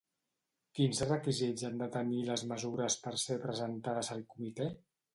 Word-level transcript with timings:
Quins 0.79 1.01
requisits 1.09 1.67
han 1.69 1.77
de 1.83 1.89
tenir 1.97 2.23
les 2.31 2.47
mesures 2.55 2.99
per 3.07 3.17
ser 3.29 3.41
presentades 3.47 4.15
al 4.19 4.29
Comitè? 4.35 4.73